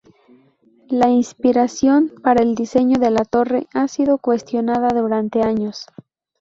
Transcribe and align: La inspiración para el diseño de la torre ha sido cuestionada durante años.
La 0.89 1.09
inspiración 1.09 2.09
para 2.23 2.41
el 2.41 2.55
diseño 2.55 2.97
de 2.97 3.11
la 3.11 3.23
torre 3.23 3.67
ha 3.71 3.87
sido 3.87 4.17
cuestionada 4.17 4.87
durante 4.99 5.43
años. 5.43 5.85